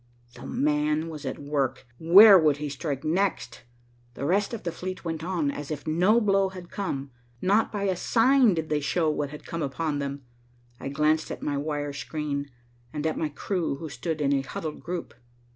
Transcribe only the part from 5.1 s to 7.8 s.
on, as if no blow had come. Not